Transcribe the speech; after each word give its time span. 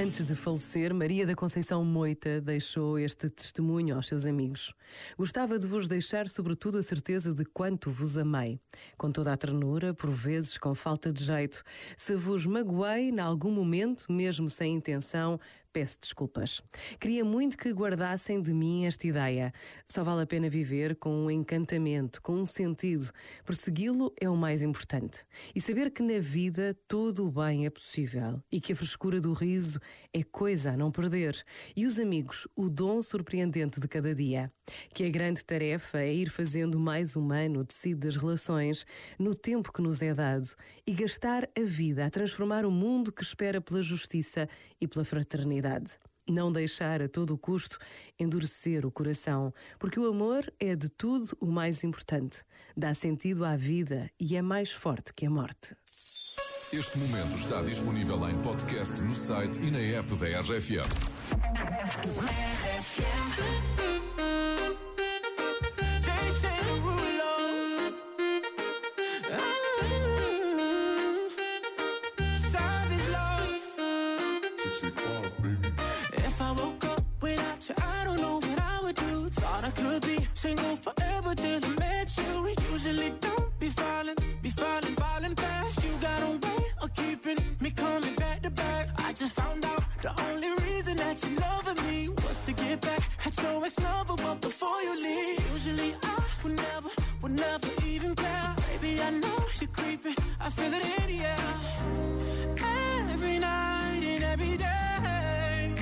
Antes 0.00 0.24
de 0.24 0.36
falecer, 0.36 0.94
Maria 0.94 1.26
da 1.26 1.34
Conceição 1.34 1.84
Moita 1.84 2.40
deixou 2.40 3.00
este 3.00 3.28
testemunho 3.28 3.96
aos 3.96 4.06
seus 4.06 4.26
amigos. 4.26 4.72
Gostava 5.18 5.58
de 5.58 5.66
vos 5.66 5.88
deixar, 5.88 6.28
sobretudo, 6.28 6.78
a 6.78 6.82
certeza 6.84 7.34
de 7.34 7.44
quanto 7.44 7.90
vos 7.90 8.16
amei. 8.16 8.60
Com 8.96 9.10
toda 9.10 9.32
a 9.32 9.36
ternura, 9.36 9.92
por 9.92 10.10
vezes 10.10 10.56
com 10.56 10.72
falta 10.72 11.12
de 11.12 11.24
jeito. 11.24 11.64
Se 11.96 12.14
vos 12.14 12.46
magoei, 12.46 13.08
em 13.08 13.18
algum 13.18 13.50
momento, 13.50 14.04
mesmo 14.08 14.48
sem 14.48 14.76
intenção, 14.76 15.40
peço 15.72 15.98
desculpas. 16.00 16.62
Queria 16.98 17.24
muito 17.24 17.56
que 17.56 17.70
guardassem 17.72 18.40
de 18.40 18.52
mim 18.52 18.86
esta 18.86 19.06
ideia. 19.06 19.52
Só 19.86 20.02
vale 20.02 20.22
a 20.22 20.26
pena 20.26 20.48
viver 20.48 20.96
com 20.96 21.10
um 21.10 21.30
encantamento, 21.30 22.20
com 22.22 22.34
um 22.34 22.44
sentido. 22.44 23.10
Persegui-lo 23.44 24.12
é 24.20 24.28
o 24.28 24.36
mais 24.36 24.62
importante. 24.62 25.24
E 25.54 25.60
saber 25.60 25.90
que 25.90 26.02
na 26.02 26.18
vida 26.18 26.76
todo 26.86 27.26
o 27.26 27.30
bem 27.30 27.66
é 27.66 27.70
possível 27.70 28.42
e 28.50 28.60
que 28.60 28.72
a 28.72 28.76
frescura 28.76 29.20
do 29.20 29.32
riso 29.32 29.78
é 30.12 30.22
coisa 30.22 30.72
a 30.72 30.76
não 30.76 30.90
perder. 30.90 31.36
E 31.76 31.86
os 31.86 31.98
amigos, 31.98 32.48
o 32.56 32.68
dom 32.68 33.02
surpreendente 33.02 33.80
de 33.80 33.88
cada 33.88 34.14
dia. 34.14 34.52
Que 34.92 35.04
a 35.04 35.10
grande 35.10 35.44
tarefa 35.44 35.98
é 35.98 36.12
ir 36.12 36.30
fazendo 36.30 36.78
mais 36.78 37.16
humano 37.16 37.60
o 37.60 37.64
tecido 37.64 38.00
das 38.00 38.16
relações 38.16 38.84
no 39.18 39.34
tempo 39.34 39.72
que 39.72 39.80
nos 39.80 40.02
é 40.02 40.12
dado 40.12 40.48
e 40.86 40.92
gastar 40.92 41.48
a 41.56 41.62
vida 41.62 42.04
a 42.04 42.10
transformar 42.10 42.66
o 42.66 42.70
mundo 42.70 43.10
que 43.10 43.22
espera 43.22 43.60
pela 43.60 43.82
justiça 43.82 44.48
e 44.80 44.86
pela 44.86 45.04
fraternidade 45.04 45.67
não 46.28 46.52
deixar 46.52 47.02
a 47.02 47.08
todo 47.08 47.38
custo 47.38 47.78
endurecer 48.18 48.84
o 48.84 48.90
coração, 48.90 49.52
porque 49.78 49.98
o 49.98 50.08
amor 50.08 50.52
é 50.60 50.76
de 50.76 50.88
tudo 50.90 51.36
o 51.40 51.46
mais 51.46 51.82
importante. 51.84 52.42
Dá 52.76 52.92
sentido 52.94 53.44
à 53.44 53.56
vida 53.56 54.10
e 54.20 54.36
é 54.36 54.42
mais 54.42 54.70
forte 54.70 55.12
que 55.14 55.26
a 55.26 55.30
morte. 55.30 55.74
Este 56.70 56.98
momento 56.98 57.38
está 57.38 57.62
disponível 57.62 58.28
em 58.28 58.36
podcast 58.42 59.00
no 59.00 59.14
site 59.14 59.58
e 59.62 59.70
na 59.70 59.78
app 59.78 60.14
da 60.16 60.40
RFM. 60.40 60.84
Single 80.48 80.76
forever 80.76 81.34
till 81.34 81.64
I 81.64 81.68
met 81.84 82.16
you. 82.16 82.32
Usually 82.72 83.10
don't 83.20 83.58
be 83.58 83.68
falling, 83.68 84.18
be 84.40 84.50
falling, 84.50 84.94
falling 84.94 85.34
fast. 85.34 85.84
You 85.84 85.92
got 86.00 86.20
a 86.22 86.30
way 86.44 86.64
of 86.82 86.88
keeping 86.94 87.38
me 87.60 87.70
coming 87.70 88.14
back 88.14 88.42
to 88.42 88.50
back. 88.50 88.88
I 88.96 89.12
just 89.12 89.32
found 89.40 89.64
out 89.64 89.82
the 90.00 90.12
only 90.26 90.50
reason 90.66 90.96
that 91.02 91.16
you 91.24 91.36
loving 91.46 91.80
me 91.88 92.08
was 92.08 92.46
to 92.46 92.52
get 92.52 92.80
back 92.80 93.02
at 93.26 93.34
your 93.42 93.64
ex-lover, 93.66 94.16
but 94.24 94.40
before 94.40 94.80
you 94.86 94.94
leave, 95.08 95.40
usually 95.52 95.94
I 96.02 96.18
would 96.42 96.56
never, 96.56 96.90
would 97.22 97.36
never 97.46 97.68
even 97.86 98.14
care. 98.14 98.54
Baby, 98.80 99.02
I 99.02 99.10
know 99.10 99.38
you're 99.60 99.74
creeping, 99.78 100.16
I 100.40 100.48
feel 100.50 100.72
it 100.72 100.84
in 100.98 101.04
the 101.12 101.24
air. 101.34 102.77
Every 104.40 104.56
day, 104.56 105.74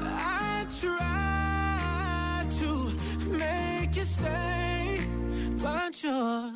I 0.00 0.66
try. 0.80 2.46
To 2.58 3.28
make 3.28 3.94
you're 6.02 6.52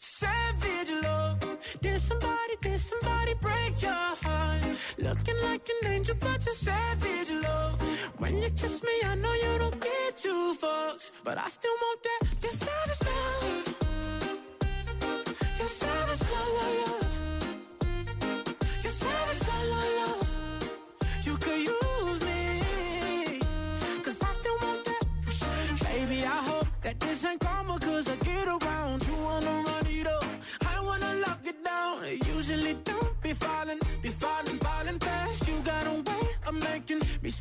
savage 0.00 0.90
love. 1.04 1.38
Did 1.80 2.00
somebody, 2.00 2.56
did 2.62 2.80
somebody 2.80 3.34
break 3.34 3.80
your 3.80 3.92
heart? 3.92 4.62
Looking 4.98 5.40
like 5.44 5.68
an 5.68 5.92
angel, 5.92 6.16
but 6.18 6.44
you're 6.46 6.54
savage 6.56 7.30
love. 7.30 7.80
When 8.18 8.38
you 8.38 8.50
kiss 8.50 8.82
me, 8.82 8.90
I 9.04 9.14
know 9.14 9.32
you 9.34 9.58
don't 9.60 9.80
get 9.80 10.16
two 10.16 10.56
fucks, 10.60 11.12
but 11.22 11.38
I 11.38 11.48
still 11.48 11.76
want 11.80 12.02
that. 12.02 12.28
You're 12.42 12.50
savage 12.50 13.06
love. 13.06 13.71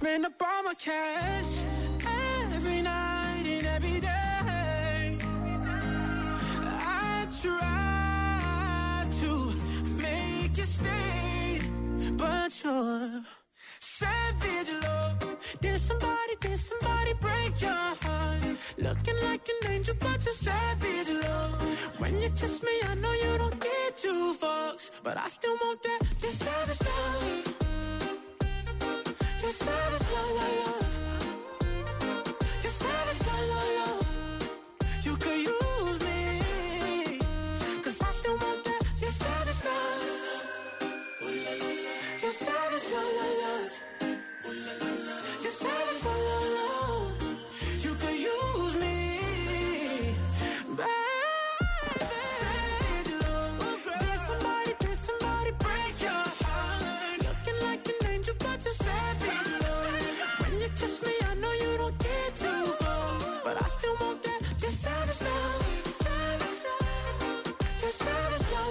Spend 0.02 0.26
up 0.26 0.42
all 0.42 0.64
my 0.64 0.74
cash. 0.74 1.52
Every 2.56 2.82
night 2.82 3.46
and 3.46 3.68
every 3.68 4.00
day. 4.00 5.18
I 6.66 7.28
try 7.42 9.06
to 9.22 9.32
make 10.02 10.58
you 10.58 10.66
stay, 10.66 11.62
but 12.18 12.52
you're 12.64 13.24
savage 13.80 14.72
love. 14.82 15.20
Did 15.62 15.80
somebody, 15.80 16.36
did 16.40 16.58
somebody 16.58 17.14
break 17.26 17.62
your 17.62 17.90
heart? 18.04 18.42
Looking 18.80 19.20
like 19.28 19.48
an 19.54 19.72
angel, 19.72 19.96
but 20.00 20.26
you're 20.26 20.34
savage 20.34 21.10
love. 21.26 21.62
When 22.00 22.20
you 22.20 22.30
kiss 22.32 22.64
me, 22.64 22.76
I 22.90 22.96
know 22.96 23.14
you 23.24 23.38
don't 23.38 23.60
get 23.60 23.98
two 23.98 24.34
fucks, 24.42 24.90
but 25.04 25.16
I 25.18 25.28
still 25.28 25.56
want 25.64 25.84
that. 25.84 26.02
You're 26.22 26.32
savage 26.32 26.82
love. 26.90 27.61
You're 29.41 29.52
savage 29.53 30.12
love, 30.13 30.35
love, 30.35 30.68
love. 30.68 30.81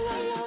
la 0.03 0.21
la. 0.29 0.40